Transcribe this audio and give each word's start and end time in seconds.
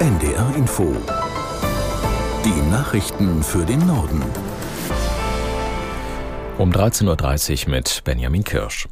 NDR 0.00 0.56
Info. 0.56 0.96
Die 2.42 2.70
Nachrichten 2.70 3.42
für 3.42 3.66
den 3.66 3.86
Norden. 3.86 4.22
Um 6.56 6.72
13.30 6.72 7.66
Uhr 7.66 7.70
mit 7.70 8.00
Benjamin 8.04 8.42
Kirsch. 8.42 8.88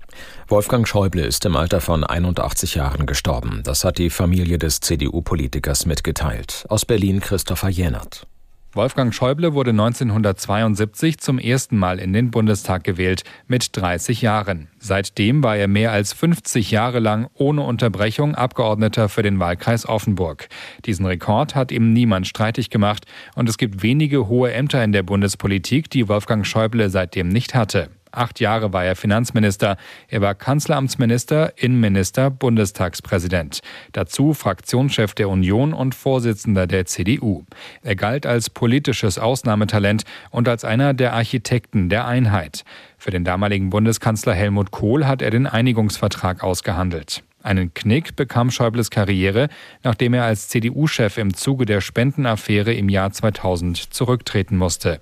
Wolfgang 0.48 0.86
Schäuble 0.86 1.24
ist 1.24 1.46
im 1.46 1.56
Alter 1.56 1.80
von 1.80 2.04
81 2.04 2.74
Jahren 2.74 3.06
gestorben. 3.06 3.62
Das 3.64 3.84
hat 3.84 3.96
die 3.96 4.10
Familie 4.10 4.58
des 4.58 4.80
CDU-Politikers 4.80 5.86
mitgeteilt. 5.86 6.66
Aus 6.68 6.84
Berlin 6.84 7.20
Christopher 7.20 7.70
Jänert. 7.70 8.26
Wolfgang 8.74 9.14
Schäuble 9.14 9.54
wurde 9.54 9.70
1972 9.70 11.18
zum 11.18 11.38
ersten 11.38 11.78
Mal 11.78 11.98
in 11.98 12.12
den 12.12 12.30
Bundestag 12.30 12.84
gewählt, 12.84 13.24
mit 13.46 13.74
30 13.74 14.20
Jahren. 14.20 14.68
Seitdem 14.78 15.42
war 15.42 15.56
er 15.56 15.68
mehr 15.68 15.90
als 15.90 16.12
50 16.12 16.70
Jahre 16.70 16.98
lang 16.98 17.28
ohne 17.32 17.62
Unterbrechung 17.62 18.34
Abgeordneter 18.34 19.08
für 19.08 19.22
den 19.22 19.40
Wahlkreis 19.40 19.88
Offenburg. 19.88 20.48
Diesen 20.84 21.06
Rekord 21.06 21.54
hat 21.54 21.72
ihm 21.72 21.94
niemand 21.94 22.26
streitig 22.26 22.68
gemacht 22.68 23.06
und 23.34 23.48
es 23.48 23.56
gibt 23.56 23.82
wenige 23.82 24.28
hohe 24.28 24.52
Ämter 24.52 24.84
in 24.84 24.92
der 24.92 25.02
Bundespolitik, 25.02 25.88
die 25.88 26.06
Wolfgang 26.06 26.46
Schäuble 26.46 26.90
seitdem 26.90 27.30
nicht 27.30 27.54
hatte. 27.54 27.88
Acht 28.12 28.40
Jahre 28.40 28.72
war 28.72 28.84
er 28.84 28.96
Finanzminister. 28.96 29.76
Er 30.08 30.20
war 30.20 30.34
Kanzleramtsminister, 30.34 31.52
Innenminister, 31.56 32.30
Bundestagspräsident. 32.30 33.60
Dazu 33.92 34.34
Fraktionschef 34.34 35.14
der 35.14 35.28
Union 35.28 35.72
und 35.72 35.94
Vorsitzender 35.94 36.66
der 36.66 36.86
CDU. 36.86 37.44
Er 37.82 37.96
galt 37.96 38.26
als 38.26 38.50
politisches 38.50 39.18
Ausnahmetalent 39.18 40.04
und 40.30 40.48
als 40.48 40.64
einer 40.64 40.94
der 40.94 41.12
Architekten 41.12 41.88
der 41.88 42.06
Einheit. 42.06 42.64
Für 42.96 43.10
den 43.10 43.24
damaligen 43.24 43.70
Bundeskanzler 43.70 44.34
Helmut 44.34 44.70
Kohl 44.70 45.06
hat 45.06 45.22
er 45.22 45.30
den 45.30 45.46
Einigungsvertrag 45.46 46.42
ausgehandelt. 46.42 47.22
Einen 47.42 47.72
Knick 47.72 48.16
bekam 48.16 48.50
Schäubles 48.50 48.90
Karriere, 48.90 49.48
nachdem 49.82 50.14
er 50.14 50.24
als 50.24 50.48
CDU-Chef 50.48 51.18
im 51.18 51.34
Zuge 51.34 51.66
der 51.66 51.80
Spendenaffäre 51.80 52.74
im 52.74 52.88
Jahr 52.88 53.12
2000 53.12 53.94
zurücktreten 53.94 54.56
musste. 54.56 55.00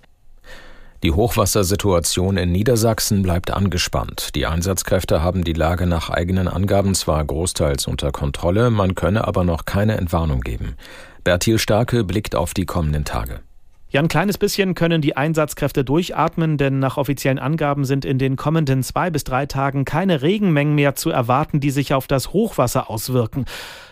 Die 1.03 1.13
Hochwassersituation 1.13 2.37
in 2.37 2.53
Niedersachsen 2.53 3.23
bleibt 3.23 3.51
angespannt. 3.51 4.35
Die 4.35 4.47
Einsatzkräfte 4.47 5.23
haben 5.23 5.45
die 5.45 5.53
Lage 5.53 5.87
nach 5.87 6.11
eigenen 6.11 6.49
Angaben 6.49 6.95
zwar 6.95 7.25
großteils 7.25 7.87
unter 7.87 8.13
Kontrolle, 8.13 8.71
man 8.71 8.95
könne 8.95 9.27
aber 9.27 9.45
noch 9.45 9.65
keine 9.65 9.97
Entwarnung 9.97 10.41
geben. 10.41 10.77
Bertil 11.23 11.59
Starke 11.59 12.05
blickt 12.05 12.35
auf 12.35 12.55
die 12.55 12.67
kommenden 12.67 13.05
Tage. 13.05 13.41
Ja, 13.89 14.01
ein 14.01 14.09
kleines 14.09 14.37
bisschen 14.37 14.75
können 14.75 15.01
die 15.01 15.17
Einsatzkräfte 15.17 15.84
durchatmen, 15.84 16.59
denn 16.59 16.81
nach 16.81 16.97
offiziellen 16.97 17.39
Angaben 17.39 17.84
sind 17.84 18.05
in 18.05 18.19
den 18.19 18.34
kommenden 18.34 18.83
zwei 18.83 19.11
bis 19.11 19.23
drei 19.23 19.47
Tagen 19.47 19.84
keine 19.84 20.23
Regenmengen 20.23 20.75
mehr 20.75 20.97
zu 20.97 21.11
erwarten, 21.11 21.61
die 21.61 21.70
sich 21.70 21.95
auf 21.95 22.09
das 22.09 22.33
Hochwasser 22.33 22.91
auswirken. 22.91 23.45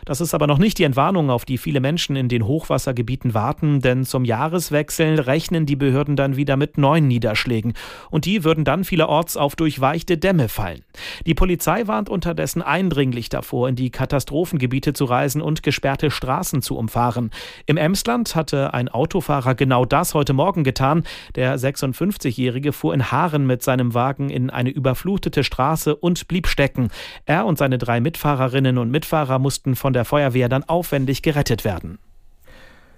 Das 0.04 0.20
ist 0.20 0.34
aber 0.34 0.48
noch 0.48 0.58
nicht 0.58 0.78
die 0.78 0.84
Entwarnung, 0.84 1.30
auf 1.30 1.44
die 1.44 1.58
viele 1.58 1.80
Menschen 1.80 2.16
in 2.16 2.28
den 2.28 2.44
Hochwassergebieten 2.44 3.34
warten, 3.34 3.80
denn 3.80 4.04
zum 4.04 4.24
Jahreswechsel 4.24 5.20
rechnen 5.20 5.64
die 5.64 5.76
Behörden 5.76 6.16
dann 6.16 6.36
wieder 6.36 6.56
mit 6.56 6.76
neuen 6.76 7.06
Niederschlägen. 7.06 7.72
Und 8.10 8.26
die 8.26 8.44
würden 8.44 8.64
dann 8.64 8.84
vielerorts 8.84 9.36
auf 9.36 9.54
durchweichte 9.54 10.18
Dämme 10.18 10.48
fallen. 10.48 10.82
Die 11.24 11.34
Polizei 11.34 11.86
warnt 11.86 12.10
unterdessen 12.10 12.60
eindringlich 12.62 13.28
davor, 13.28 13.68
in 13.68 13.76
die 13.76 13.90
Katastrophengebiete 13.90 14.92
zu 14.92 15.04
reisen 15.04 15.40
und 15.40 15.62
gesperrte 15.62 16.10
Straßen 16.10 16.60
zu 16.60 16.76
umfahren. 16.76 17.30
Im 17.64 17.76
Emsland 17.76 18.34
hatte 18.34 18.74
ein 18.74 18.88
Autofahrer 18.88 19.54
genau 19.54 19.83
das 19.86 20.14
heute 20.14 20.32
Morgen 20.32 20.64
getan. 20.64 21.04
Der 21.34 21.58
56-Jährige 21.58 22.72
fuhr 22.72 22.94
in 22.94 23.10
Haaren 23.10 23.46
mit 23.46 23.62
seinem 23.62 23.94
Wagen 23.94 24.30
in 24.30 24.50
eine 24.50 24.70
überflutete 24.70 25.44
Straße 25.44 25.94
und 25.94 26.28
blieb 26.28 26.46
stecken. 26.46 26.88
Er 27.26 27.46
und 27.46 27.58
seine 27.58 27.78
drei 27.78 28.00
Mitfahrerinnen 28.00 28.78
und 28.78 28.90
Mitfahrer 28.90 29.38
mussten 29.38 29.76
von 29.76 29.92
der 29.92 30.04
Feuerwehr 30.04 30.48
dann 30.48 30.64
aufwendig 30.64 31.22
gerettet 31.22 31.64
werden. 31.64 31.98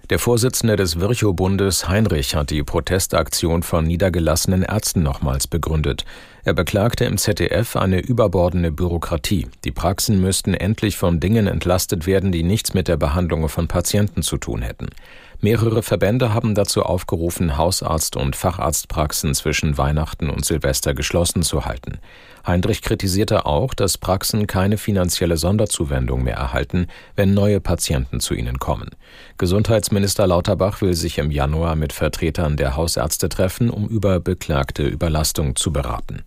Der 0.09 0.19
Vorsitzende 0.19 0.77
des 0.77 1.01
Virchow-Bundes 1.01 1.89
Heinrich 1.89 2.33
hat 2.33 2.49
die 2.49 2.63
Protestaktion 2.63 3.61
von 3.61 3.85
niedergelassenen 3.85 4.63
Ärzten 4.63 5.03
nochmals 5.03 5.47
begründet. 5.47 6.05
Er 6.45 6.53
beklagte 6.53 7.03
im 7.03 7.17
ZDF 7.17 7.75
eine 7.75 7.99
überbordende 7.99 8.71
Bürokratie. 8.71 9.47
Die 9.65 9.73
Praxen 9.73 10.21
müssten 10.21 10.53
endlich 10.53 10.95
von 10.95 11.19
Dingen 11.19 11.45
entlastet 11.45 12.07
werden, 12.07 12.31
die 12.31 12.43
nichts 12.43 12.73
mit 12.73 12.87
der 12.87 12.95
Behandlung 12.95 13.49
von 13.49 13.67
Patienten 13.67 14.21
zu 14.21 14.37
tun 14.37 14.61
hätten. 14.61 14.87
Mehrere 15.39 15.83
Verbände 15.83 16.33
haben 16.33 16.55
dazu 16.55 16.81
aufgerufen, 16.81 17.57
Hausarzt- 17.57 18.15
und 18.15 18.35
Facharztpraxen 18.35 19.35
zwischen 19.35 19.77
Weihnachten 19.77 20.31
und 20.31 20.43
Silvester 20.43 20.95
geschlossen 20.95 21.43
zu 21.43 21.65
halten. 21.65 21.99
Heinrich 22.45 22.81
kritisierte 22.81 23.45
auch, 23.45 23.75
dass 23.75 23.99
Praxen 23.99 24.47
keine 24.47 24.77
finanzielle 24.77 25.37
Sonderzuwendung 25.37 26.23
mehr 26.23 26.37
erhalten, 26.37 26.87
wenn 27.15 27.35
neue 27.35 27.59
Patienten 27.59 28.19
zu 28.19 28.33
ihnen 28.33 28.57
kommen. 28.57 28.89
Gesundheitsminister 29.37 30.25
Lauterbach 30.25 30.81
will 30.81 30.95
sich 30.95 31.19
im 31.19 31.29
Januar 31.29 31.75
mit 31.75 31.93
Vertretern 31.93 32.57
der 32.57 32.75
Hausärzte 32.75 33.29
treffen, 33.29 33.69
um 33.69 33.87
über 33.87 34.19
beklagte 34.19 34.87
Überlastung 34.87 35.55
zu 35.55 35.71
beraten. 35.71 36.23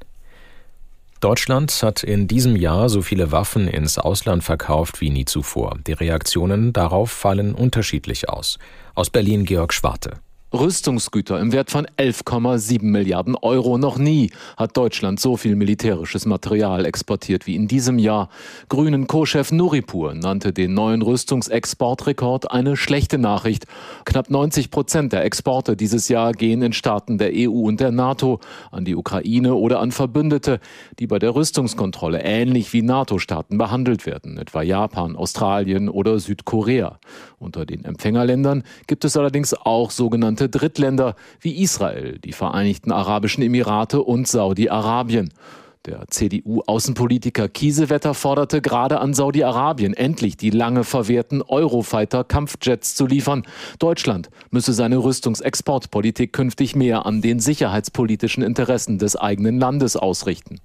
Deutschland 1.21 1.71
hat 1.83 2.03
in 2.03 2.29
diesem 2.29 2.57
Jahr 2.57 2.89
so 2.89 3.03
viele 3.03 3.31
Waffen 3.31 3.69
ins 3.69 3.99
Ausland 3.99 4.43
verkauft 4.43 5.03
wie 5.03 5.11
nie 5.11 5.27
zuvor. 5.27 5.79
Die 5.87 5.93
Reaktionen 5.93 6.73
darauf 6.73 7.11
fallen 7.11 7.55
unterschiedlich 7.55 8.31
aus. 8.31 8.59
Aus 8.95 9.11
Berlin 9.11 9.45
Georg 9.45 9.75
Schwarte. 9.75 10.21
Rüstungsgüter 10.53 11.39
im 11.39 11.53
Wert 11.53 11.71
von 11.71 11.87
11,7 11.97 12.83
Milliarden 12.83 13.37
Euro. 13.37 13.79
Noch 13.79 13.99
nie 13.99 14.33
hat 14.57 14.77
Deutschland 14.77 15.21
so 15.21 15.37
viel 15.37 15.55
militärisches 15.55 16.27
Material 16.27 16.87
exportiert 16.87 17.47
wie 17.47 17.55
in 17.55 17.69
diesem 17.69 18.01
Jahr. 18.01 18.31
Grünen 18.69 19.07
Co-Chef 19.07 19.53
Nuripur 19.53 20.13
nannte 20.15 20.53
den 20.53 20.75
neuen 20.75 21.03
Rüstungsexportrekord 21.03 22.51
eine 22.51 22.77
schlechte 22.77 23.17
Nachricht. 23.17 23.67
Knapp 24.05 24.29
90 24.29 24.73
Prozent 24.73 25.13
der 25.13 25.25
Exporte 25.25 25.77
dieses 25.77 26.09
Jahr 26.09 26.33
gehen 26.33 26.63
in 26.63 26.73
Staaten 26.73 27.17
der 27.17 27.31
EU 27.33 27.69
und 27.69 27.79
der 27.79 27.93
NATO, 27.93 28.41
an 28.73 28.85
die 28.85 28.97
Ukraine 28.97 29.55
oder 29.55 29.79
an 29.79 29.93
Verbündete, 29.93 30.59
die 30.99 31.07
bei 31.07 31.21
der 31.21 31.37
Rüstungskontrolle 31.37 32.23
ähnlich 32.23 32.73
wie 32.73 32.83
NATO-Staaten 32.83 33.57
behandelt 33.57 34.05
werden, 34.05 34.37
etwa 34.37 34.63
Japan, 34.63 35.15
Australien 35.15 35.89
oder 35.89 36.19
Südkorea. 36.19 36.99
Unter 37.39 37.65
den 37.65 37.85
Empfängerländern 37.85 38.65
gibt 38.89 39.05
es 39.05 39.17
allerdings 39.17 39.55
auch 39.55 39.93
sogenannte 39.93 40.40
sogenannte 40.41 40.49
Drittländer 40.49 41.17
wie 41.41 41.63
Israel, 41.63 42.19
die 42.19 42.33
Vereinigten 42.33 42.93
Arabischen 42.93 43.43
Emirate 43.43 44.01
und 44.01 44.27
Saudi-Arabien. 44.27 45.33
Der 45.87 46.07
CDU-Außenpolitiker 46.09 47.49
Kiesewetter 47.49 48.13
forderte 48.13 48.61
gerade 48.61 49.01
an 49.01 49.15
Saudi-Arabien 49.15 49.95
endlich 49.95 50.37
die 50.37 50.51
lange 50.51 50.85
verwehrten 50.85 51.43
Eurofighter-Kampfjets 51.43 52.95
zu 52.95 53.07
liefern. 53.07 53.45
Deutschland 53.79 54.29
müsse 54.51 54.73
seine 54.75 54.99
Rüstungsexportpolitik 54.99 56.33
künftig 56.33 56.77
mehr 56.77 57.07
an 57.07 57.23
den 57.23 57.41
sicherheitspolitischen 57.41 58.43
Interessen 58.43 58.99
des 58.99 59.17
eigenen 59.17 59.59
Landes 59.59 59.97
ausrichten. 59.97 60.61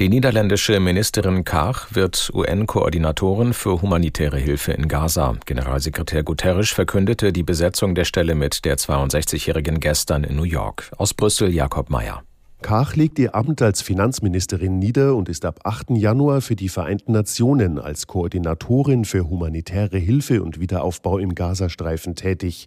Die 0.00 0.08
niederländische 0.08 0.78
Ministerin 0.78 1.42
Kach 1.42 1.88
wird 1.90 2.30
UN-Koordinatorin 2.32 3.52
für 3.52 3.82
humanitäre 3.82 4.38
Hilfe 4.38 4.70
in 4.70 4.86
Gaza. 4.86 5.34
Generalsekretär 5.44 6.22
Guterres 6.22 6.70
verkündete 6.70 7.32
die 7.32 7.42
Besetzung 7.42 7.96
der 7.96 8.04
Stelle 8.04 8.36
mit 8.36 8.64
der 8.64 8.78
62-Jährigen 8.78 9.80
gestern 9.80 10.22
in 10.22 10.36
New 10.36 10.44
York. 10.44 10.92
Aus 10.98 11.14
Brüssel 11.14 11.52
Jakob 11.52 11.90
Mayer. 11.90 12.22
Kach 12.60 12.96
legt 12.96 13.20
ihr 13.20 13.36
Amt 13.36 13.62
als 13.62 13.82
Finanzministerin 13.82 14.80
nieder 14.80 15.14
und 15.14 15.28
ist 15.28 15.44
ab 15.44 15.60
8. 15.62 15.90
Januar 15.90 16.40
für 16.40 16.56
die 16.56 16.68
Vereinten 16.68 17.12
Nationen 17.12 17.78
als 17.78 18.08
Koordinatorin 18.08 19.04
für 19.04 19.30
humanitäre 19.30 19.96
Hilfe 19.96 20.42
und 20.42 20.58
Wiederaufbau 20.58 21.18
im 21.18 21.36
Gazastreifen 21.36 22.16
tätig. 22.16 22.66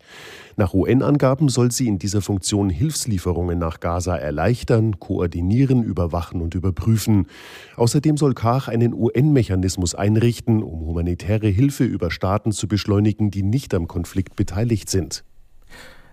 Nach 0.55 0.73
UN-Angaben 0.73 1.49
soll 1.49 1.73
sie 1.73 1.89
in 1.89 1.99
dieser 1.99 2.21
Funktion 2.21 2.69
Hilfslieferungen 2.69 3.59
nach 3.59 3.81
Gaza 3.81 4.15
erleichtern, 4.15 4.97
koordinieren, 4.99 5.83
überwachen 5.83 6.41
und 6.41 6.55
überprüfen. 6.55 7.27
Außerdem 7.75 8.15
soll 8.15 8.33
Kach 8.33 8.69
einen 8.69 8.93
UN-Mechanismus 8.93 9.93
einrichten, 9.93 10.63
um 10.63 10.85
humanitäre 10.85 11.47
Hilfe 11.47 11.83
über 11.83 12.11
Staaten 12.11 12.53
zu 12.53 12.69
beschleunigen, 12.69 13.29
die 13.29 13.43
nicht 13.43 13.73
am 13.73 13.89
Konflikt 13.89 14.37
beteiligt 14.37 14.89
sind. 14.89 15.25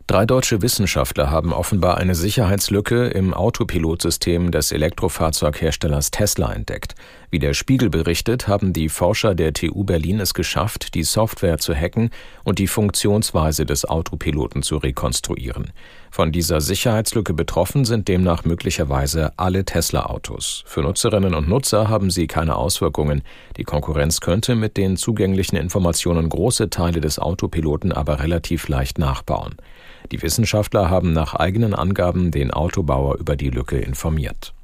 Drei 0.08 0.24
deutsche 0.24 0.62
Wissenschaftler 0.62 1.30
haben 1.30 1.52
offenbar 1.52 1.98
eine 1.98 2.14
Sicherheitslücke 2.14 3.08
im 3.08 3.34
Autopilotsystem 3.34 4.50
des 4.50 4.72
Elektrofahrzeugherstellers 4.72 6.10
Tesla 6.10 6.50
entdeckt. 6.50 6.94
Wie 7.30 7.38
der 7.38 7.52
Spiegel 7.52 7.90
berichtet, 7.90 8.48
haben 8.48 8.72
die 8.72 8.88
Forscher 8.88 9.34
der 9.34 9.52
TU 9.52 9.84
Berlin 9.84 10.18
es 10.18 10.32
geschafft, 10.32 10.94
die 10.94 11.02
Software 11.02 11.58
zu 11.58 11.74
hacken 11.74 12.08
und 12.42 12.58
die 12.58 12.68
Funktionsweise 12.68 13.66
des 13.66 13.84
Autopiloten 13.84 14.62
zu 14.62 14.78
rekonstruieren. 14.78 15.74
Von 16.10 16.32
dieser 16.32 16.62
Sicherheitslücke 16.62 17.34
betroffen 17.34 17.84
sind 17.84 18.08
demnach 18.08 18.46
möglicherweise 18.46 19.38
alle 19.38 19.66
Tesla-Autos. 19.66 20.62
Für 20.64 20.80
Nutzerinnen 20.80 21.34
und 21.34 21.50
Nutzer 21.50 21.90
haben 21.90 22.10
sie 22.10 22.26
keine 22.28 22.56
Auswirkungen. 22.56 23.20
Die 23.58 23.64
Konkurrenz 23.64 24.22
könnte 24.22 24.54
mit 24.54 24.78
den 24.78 24.96
zugänglichen 24.96 25.58
Informationen 25.58 26.30
große 26.30 26.70
Teile 26.70 27.02
des 27.02 27.18
Autopiloten 27.18 27.92
aber 27.92 28.20
relativ 28.20 28.68
leicht 28.68 28.98
nachbauen. 28.98 29.56
Die 30.12 30.22
Wissenschaftler 30.22 30.90
haben 30.90 31.12
nach 31.12 31.34
eigenen 31.34 31.74
Angaben 31.74 32.30
den 32.30 32.50
Autobauer 32.50 33.18
über 33.18 33.36
die 33.36 33.50
Lücke 33.50 33.78
informiert. 33.78 34.54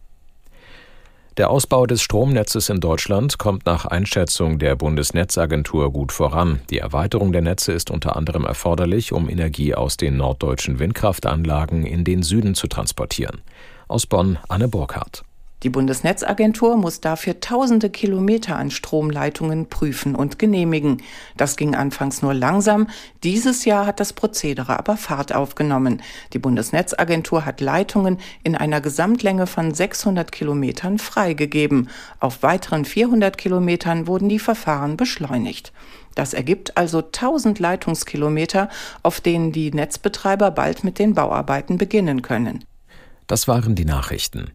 Der 1.37 1.50
Ausbau 1.50 1.85
des 1.87 2.00
Stromnetzes 2.00 2.69
in 2.69 2.79
Deutschland 2.79 3.38
kommt 3.38 3.67
nach 3.67 3.87
Einschätzung 3.87 4.61
der 4.61 4.76
Bundesnetzagentur 4.76 5.93
gut 5.93 6.12
voran. 6.12 6.61
Die 6.70 6.79
Erweiterung 6.79 7.32
der 7.32 7.43
Netze 7.43 7.73
ist 7.73 7.91
unter 7.91 8.14
anderem 8.14 8.44
erforderlich, 8.44 9.12
um 9.12 9.29
Energie 9.29 9.75
aus 9.75 9.96
den 9.96 10.17
norddeutschen 10.17 10.79
Windkraftanlagen 10.79 11.85
in 11.87 12.05
den 12.05 12.23
Süden 12.23 12.55
zu 12.55 12.69
transportieren. 12.69 13.43
Aus 13.88 14.06
Bonn 14.06 14.38
Anne 14.49 14.69
Burkhardt. 14.69 15.25
Die 15.64 15.70
Bundesnetzagentur 15.70 16.76
muss 16.76 17.00
dafür 17.00 17.40
tausende 17.40 17.88
Kilometer 17.88 18.56
an 18.56 18.70
Stromleitungen 18.70 19.70
prüfen 19.70 20.14
und 20.14 20.38
genehmigen. 20.38 21.02
Das 21.38 21.56
ging 21.56 21.75
anfangs 21.75 22.20
nur 22.20 22.34
langsam. 22.34 22.88
Dieses 23.22 23.64
Jahr 23.64 23.87
hat 23.87 23.99
das 23.99 24.12
Prozedere 24.12 24.78
aber 24.78 24.99
Fahrt 24.99 25.34
aufgenommen. 25.34 26.02
Die 26.34 26.38
Bundesnetzagentur 26.38 27.46
hat 27.46 27.62
Leitungen 27.62 28.19
in 28.43 28.56
einer 28.56 28.82
Gesamtlänge 28.82 29.46
von 29.46 29.72
600 29.72 30.31
Kilometern 30.31 30.99
freigegeben. 30.99 31.88
Auf 32.20 32.43
weiteren 32.43 32.84
400 32.84 33.38
Kilometern 33.38 34.06
wurden 34.06 34.28
die 34.28 34.40
Verfahren 34.40 34.99
beschleunigt. 34.99 35.72
Das 36.14 36.34
ergibt 36.34 36.76
also 36.76 36.99
1000 36.99 37.58
Leitungskilometer, 37.58 38.69
auf 39.02 39.22
denen 39.22 39.50
die 39.50 39.72
Netzbetreiber 39.72 40.50
bald 40.50 40.84
mit 40.84 40.99
den 40.99 41.14
Bauarbeiten 41.14 41.78
beginnen 41.78 42.20
können. 42.20 42.64
Das 43.26 43.49
waren 43.49 43.75
die 43.75 43.87
Nachrichten. 43.87 44.52